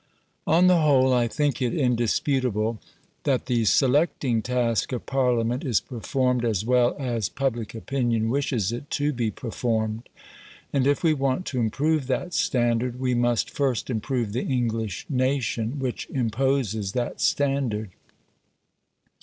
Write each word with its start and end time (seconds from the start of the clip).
On 0.47 0.65
the 0.65 0.81
whole, 0.81 1.13
I 1.13 1.27
think 1.27 1.61
it 1.61 1.75
indisputable 1.75 2.79
that 3.23 3.45
the 3.45 3.65
selecting 3.65 4.41
task 4.41 4.91
of 4.91 5.05
Parliament 5.05 5.63
is 5.63 5.79
performed 5.79 6.43
as 6.43 6.65
well 6.65 6.95
as 6.97 7.29
public 7.29 7.75
opinion 7.75 8.29
wishes 8.31 8.71
it 8.71 8.89
to 8.89 9.13
be 9.13 9.29
performed; 9.29 10.09
and 10.73 10.87
if 10.87 11.03
we 11.03 11.13
want 11.13 11.45
to 11.45 11.59
improve 11.59 12.07
that 12.07 12.33
standard, 12.33 12.99
we 12.99 13.13
must 13.13 13.51
first 13.51 13.91
improve 13.91 14.33
the 14.33 14.41
English 14.41 15.05
nation, 15.07 15.77
which 15.77 16.09
imposes 16.09 16.93
that 16.93 17.21
standard. 17.21 17.91